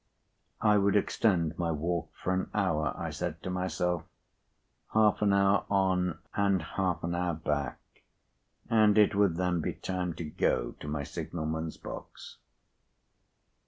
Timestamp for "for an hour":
2.23-2.91